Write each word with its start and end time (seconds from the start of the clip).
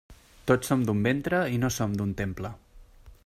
Tots 0.51 0.69
som 0.71 0.85
d'un 0.87 1.03
ventre 1.09 1.43
i 1.57 1.61
no 1.65 1.71
som 1.77 1.95
d'un 1.99 2.17
«temple». 2.25 2.53